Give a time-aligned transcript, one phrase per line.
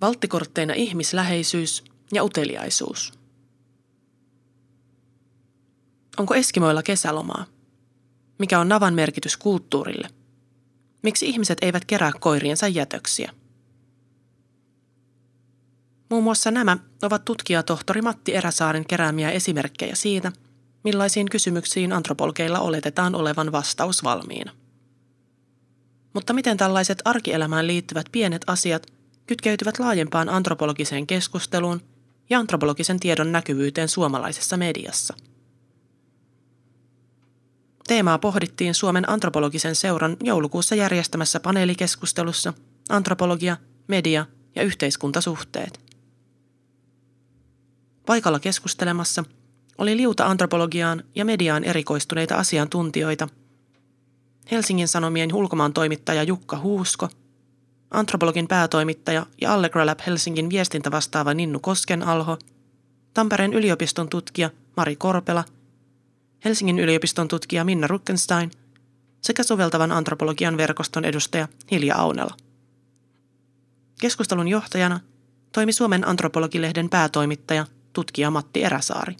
[0.00, 3.12] Valttikortteina ihmisläheisyys ja uteliaisuus.
[6.16, 7.46] Onko Eskimoilla kesälomaa?
[8.38, 10.08] Mikä on navan merkitys kulttuurille?
[11.02, 13.32] Miksi ihmiset eivät kerää koiriensa jätöksiä?
[16.10, 20.32] Muun muassa nämä ovat tutkijatohtori Matti Eräsaaren keräämiä esimerkkejä siitä,
[20.84, 24.52] millaisiin kysymyksiin antropolgeilla oletetaan olevan vastaus valmiina.
[26.12, 28.95] Mutta miten tällaiset arkielämään liittyvät pienet asiat
[29.26, 31.80] kytkeytyvät laajempaan antropologiseen keskusteluun
[32.30, 35.14] ja antropologisen tiedon näkyvyyteen suomalaisessa mediassa?
[37.86, 42.52] Teemaa pohdittiin Suomen antropologisen seuran joulukuussa järjestämässä paneelikeskustelussa
[42.88, 43.56] Antropologia,
[43.88, 45.80] media ja yhteiskuntasuhteet.
[48.06, 49.24] Paikalla keskustelemassa
[49.78, 53.28] oli liuta antropologiaan ja mediaan erikoistuneita asiantuntijoita.
[54.50, 57.08] Helsingin Sanomien ulkomaan toimittaja Jukka Huusko,
[57.90, 62.38] antropologin päätoimittaja ja Allegra Lab Helsingin viestintävastaava Ninnu Koskenalho,
[63.14, 65.44] Tampereen yliopiston tutkija Mari Korpela,
[66.44, 68.50] Helsingin yliopiston tutkija Minna Ruckenstein
[69.20, 72.36] sekä soveltavan antropologian verkoston edustaja Hilja Aunela.
[74.00, 75.00] Keskustelun johtajana
[75.52, 79.16] toimi Suomen antropologilehden päätoimittaja tutkija Matti Eräsaari.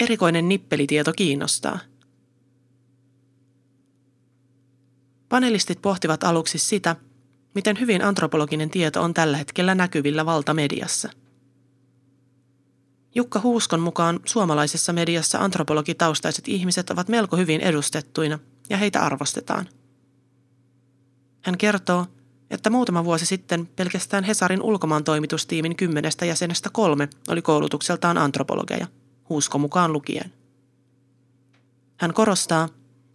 [0.00, 1.78] Erikoinen nippelitieto kiinnostaa.
[5.28, 6.96] Panelistit pohtivat aluksi sitä,
[7.54, 11.10] miten hyvin antropologinen tieto on tällä hetkellä näkyvillä valtamediassa.
[13.14, 18.38] Jukka Huuskon mukaan suomalaisessa mediassa antropologitaustaiset ihmiset ovat melko hyvin edustettuina
[18.70, 19.68] ja heitä arvostetaan.
[21.42, 22.06] Hän kertoo,
[22.50, 28.86] että muutama vuosi sitten pelkästään Hesarin ulkomaan toimitustiimin kymmenestä jäsenestä kolme oli koulutukseltaan antropologeja,
[29.28, 30.32] huusko mukaan lukien.
[31.96, 32.68] Hän korostaa,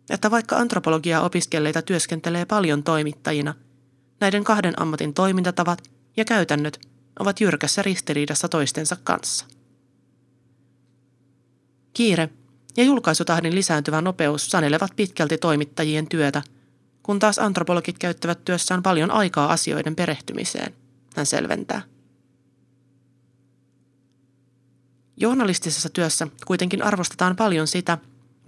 [0.09, 3.53] että vaikka antropologiaa opiskelleita työskentelee paljon toimittajina,
[4.19, 5.83] näiden kahden ammatin toimintatavat
[6.17, 6.79] ja käytännöt
[7.19, 9.45] ovat jyrkässä ristiriidassa toistensa kanssa.
[11.93, 12.29] Kiire
[12.77, 16.41] ja julkaisutahdin lisääntyvä nopeus sanelevat pitkälti toimittajien työtä–
[17.09, 20.75] kun taas antropologit käyttävät työssään paljon aikaa asioiden perehtymiseen,
[21.15, 21.81] hän selventää.
[25.17, 27.97] Journalistisessa työssä kuitenkin arvostetaan paljon sitä,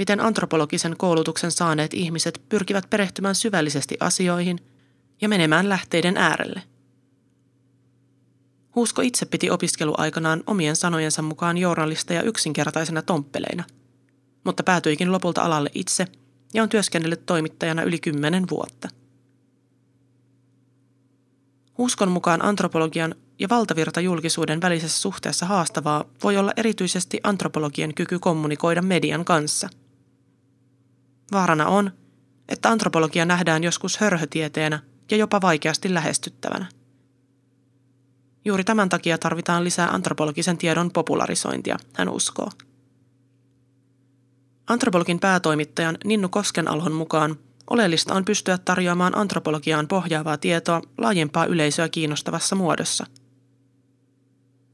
[0.02, 4.60] miten antropologisen koulutuksen saaneet ihmiset pyrkivät perehtymään syvällisesti asioihin
[5.22, 6.62] ja menemään lähteiden äärelle.
[8.76, 13.64] Huusko itse piti opiskeluaikanaan omien sanojensa mukaan journalisteja yksinkertaisena tomppeleina,
[14.44, 16.08] mutta päätyikin lopulta alalle itse–
[16.54, 18.90] ja on työskennellyt toimittajana yli kymmenen vuotta.
[21.78, 28.82] Uskon mukaan antropologian ja valtavirta julkisuuden välisessä suhteessa haastavaa voi olla erityisesti antropologian kyky kommunikoida
[28.82, 29.70] median kanssa.
[31.32, 31.92] Vaarana on,
[32.50, 34.80] että antropologia nähdään joskus hörhötieteenä
[35.12, 36.66] ja jopa vaikeasti lähestyttävänä.
[38.46, 42.50] Juuri tämän takia tarvitaan lisää antropologisen tiedon popularisointia, hän uskoo.
[44.68, 47.36] Antropologin päätoimittajan Ninnu Koskenalhon mukaan
[47.70, 53.06] oleellista on pystyä tarjoamaan antropologiaan pohjaavaa tietoa laajempaa yleisöä kiinnostavassa muodossa.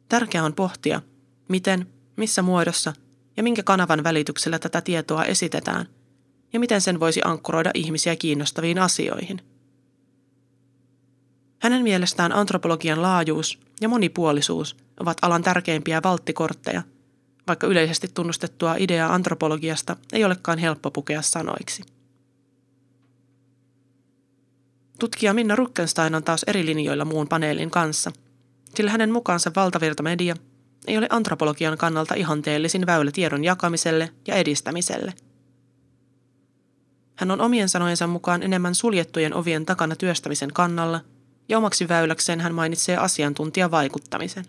[0.09, 1.01] Tärkeää on pohtia,
[1.49, 2.93] miten, missä muodossa
[3.37, 5.96] ja minkä kanavan välityksellä tätä tietoa esitetään
[6.53, 9.41] ja miten sen voisi ankkuroida ihmisiä kiinnostaviin asioihin.
[11.59, 16.83] Hänen mielestään antropologian laajuus ja monipuolisuus ovat alan tärkeimpiä valttikortteja–
[17.47, 21.83] vaikka yleisesti tunnustettua ideaa antropologiasta ei olekaan helppo pukea sanoiksi.
[24.99, 28.11] Tutkija Minna Ruckenstein on taas eri linjoilla muun paneelin kanssa,
[28.75, 30.35] sillä hänen mukaansa valtavirtamedia
[30.87, 35.13] ei ole antropologian kannalta ihanteellisin väylä tiedon jakamiselle ja edistämiselle.
[37.17, 41.01] Hän on omien sanojensa mukaan enemmän suljettujen ovien takana työstämisen kannalla,
[41.49, 44.45] ja omaksi väyläkseen hän mainitsee asiantuntijavaikuttamisen.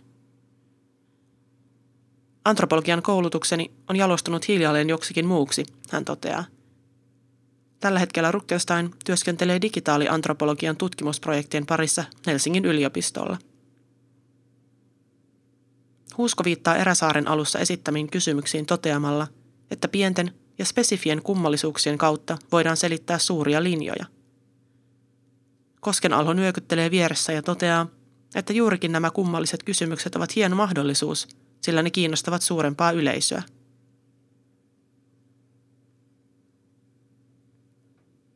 [2.44, 6.44] Antropologian koulutukseni on jalostunut hiljalleen joksikin muuksi, hän toteaa.
[7.80, 13.38] Tällä hetkellä Ruckenstein työskentelee digitaaliantropologian tutkimusprojektien parissa Helsingin yliopistolla.
[16.18, 19.26] Huusko viittaa Eräsaaren alussa esittämiin kysymyksiin toteamalla,
[19.70, 24.04] että pienten ja spesifien kummallisuuksien kautta voidaan selittää suuria linjoja.
[25.80, 27.86] Koskenalho nyökyttelee vieressä ja toteaa,
[28.34, 31.28] että juurikin nämä kummalliset kysymykset ovat hieno mahdollisuus–
[31.60, 33.42] sillä ne kiinnostavat suurempaa yleisöä.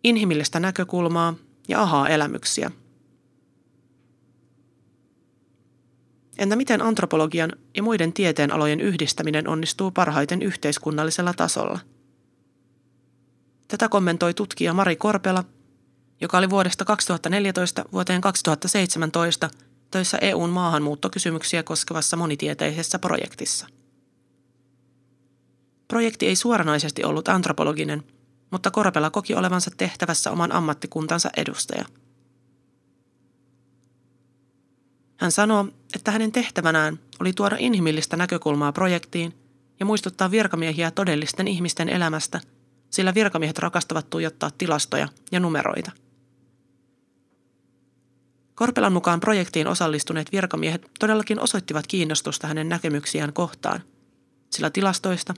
[0.04, 1.34] Inhimillistä näkökulmaa
[1.68, 2.70] ja ahaa-elämyksiä.
[6.38, 11.80] Entä miten antropologian ja muiden tieteenalojen yhdistäminen onnistuu parhaiten yhteiskunnallisella tasolla?
[13.72, 15.44] Tätä kommentoi tutkija Mari Korpela,
[16.20, 19.50] joka oli vuodesta 2014 vuoteen 2017
[19.90, 23.66] töissä EUn maahanmuuttokysymyksiä koskevassa monitieteisessä projektissa.
[25.88, 28.02] Projekti ei suoranaisesti ollut antropologinen,
[28.50, 31.84] mutta Korpela koki olevansa tehtävässä oman ammattikuntansa edustaja.
[35.16, 39.34] Hän sanoo, että hänen tehtävänään oli tuoda inhimillistä näkökulmaa projektiin
[39.80, 42.40] ja muistuttaa virkamiehiä todellisten ihmisten elämästä,
[42.92, 45.90] sillä virkamiehet rakastavat tuijottaa tilastoja ja numeroita.
[48.54, 53.82] Korpelan mukaan projektiin osallistuneet virkamiehet todellakin osoittivat kiinnostusta hänen näkemyksiään kohtaan,
[54.50, 55.34] sillä tilastoista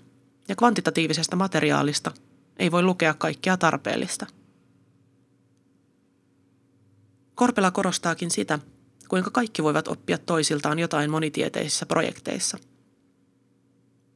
[0.49, 2.11] ja kvantitatiivisesta materiaalista
[2.57, 4.27] ei voi lukea kaikkea tarpeellista.
[7.35, 8.59] Korpela korostaakin sitä,
[9.09, 12.59] kuinka kaikki voivat oppia toisiltaan jotain monitieteisissä projekteissa.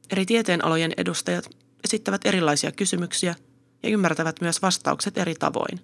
[0.09, 1.49] Eri tieteenalojen edustajat
[1.83, 3.35] esittävät erilaisia kysymyksiä
[3.83, 5.79] ja ymmärtävät myös vastaukset eri tavoin.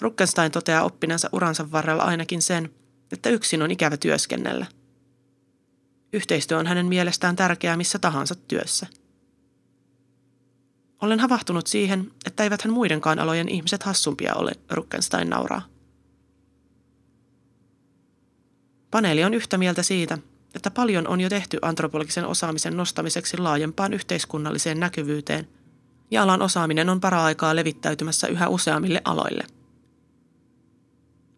[0.00, 2.70] Ruckenstein toteaa oppinensa uransa varrella ainakin sen,
[3.12, 4.66] että yksin on ikävä työskennellä.
[6.12, 8.86] Yhteistyö on hänen mielestään tärkeää missä tahansa työssä.
[11.02, 15.62] Olen havahtunut siihen, että eivät hän muidenkaan alojen ihmiset hassumpia ole, Ruckenstein nauraa.
[18.90, 20.18] Paneeli on yhtä mieltä siitä,
[20.54, 25.48] että paljon on jo tehty antropologisen osaamisen nostamiseksi laajempaan yhteiskunnalliseen näkyvyyteen,
[26.10, 29.44] ja alan osaaminen on para-aikaa levittäytymässä yhä useammille aloille.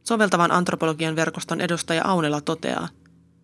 [0.03, 2.89] Soveltavan antropologian verkoston edustaja Aunela toteaa,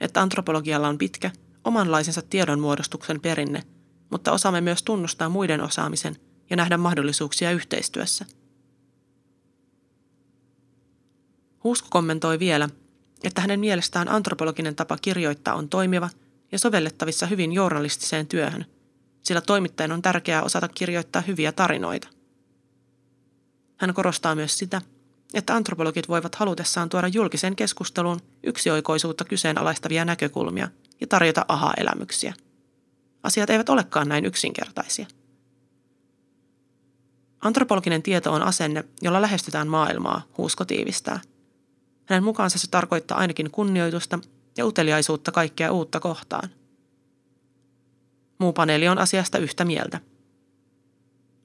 [0.00, 1.30] että antropologialla on pitkä,
[1.64, 3.62] omanlaisensa tiedonmuodostuksen perinne,
[4.10, 6.16] mutta osaamme myös tunnustaa muiden osaamisen
[6.50, 8.26] ja nähdä mahdollisuuksia yhteistyössä.
[11.64, 12.68] Huusko kommentoi vielä,
[13.24, 16.10] että hänen mielestään antropologinen tapa kirjoittaa on toimiva
[16.52, 18.66] ja sovellettavissa hyvin journalistiseen työhön,
[19.22, 22.08] sillä toimittajan on tärkeää osata kirjoittaa hyviä tarinoita.
[23.76, 24.80] Hän korostaa myös sitä,
[25.34, 30.68] että antropologit voivat halutessaan tuoda julkiseen keskusteluun yksioikoisuutta kyseenalaistavia näkökulmia
[31.00, 32.34] ja tarjota aha-elämyksiä.
[33.22, 35.06] Asiat eivät olekaan näin yksinkertaisia.
[37.40, 41.20] Antropologinen tieto on asenne, jolla lähestytään maailmaa, huusko tiivistää–
[42.12, 44.18] hänen mukaansa se tarkoittaa ainakin kunnioitusta
[44.56, 46.50] ja uteliaisuutta kaikkea uutta kohtaan.
[48.38, 50.00] Muu paneeli on asiasta yhtä mieltä.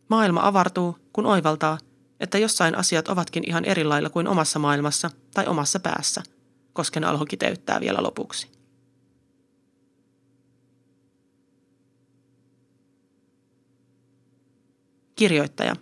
[0.10, 1.78] Maailma avartuu, kun oivaltaa,
[2.20, 6.24] että jossain asiat ovatkin ihan eri lailla kuin omassa maailmassa tai omassa päässä,
[6.74, 8.52] kosken alho kiteyttää vielä lopuksi.
[15.16, 15.76] Kirjoittaja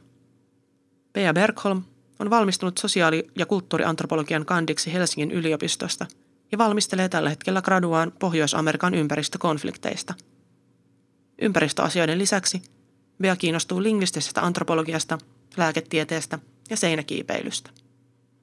[1.14, 1.84] Pea Bergholm
[2.20, 6.06] on valmistunut sosiaali- ja kulttuuriantropologian kandiksi Helsingin yliopistosta
[6.52, 10.14] ja valmistelee tällä hetkellä graduaan Pohjois-Amerikan ympäristökonflikteista.
[11.42, 12.62] Ympäristöasioiden lisäksi
[13.22, 15.18] Bea kiinnostuu lingvistisestä antropologiasta,
[15.58, 16.40] lääketieteestä
[16.70, 17.70] ja seinäkiipeilystä.